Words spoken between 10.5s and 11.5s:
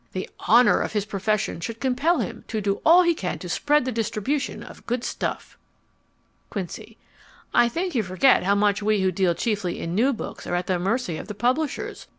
at the mercy of the